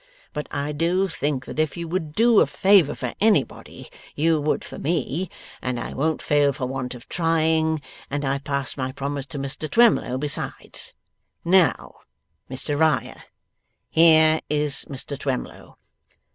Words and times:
But 0.33 0.47
I 0.49 0.71
do 0.71 1.07
think 1.07 1.45
that 1.45 1.59
if 1.59 1.77
you 1.77 1.87
would 1.87 2.13
do 2.15 2.39
a 2.39 2.47
favour 2.47 2.95
for 2.95 3.13
anybody, 3.21 3.87
you 4.15 4.41
would 4.41 4.63
for 4.63 4.79
me, 4.79 5.29
and 5.61 5.79
I 5.79 5.93
won't 5.93 6.23
fail 6.23 6.51
for 6.53 6.65
want 6.65 6.95
of 6.95 7.07
trying, 7.07 7.83
and 8.09 8.25
I've 8.25 8.43
passed 8.43 8.77
my 8.79 8.91
promise 8.91 9.27
to 9.27 9.37
Mr 9.37 9.69
Twemlow 9.69 10.17
besides. 10.17 10.95
Now, 11.45 11.97
Mr 12.49 12.79
Riah, 12.79 13.19
here 13.91 14.39
is 14.49 14.85
Mr 14.89 15.19
Twemlow. 15.19 15.77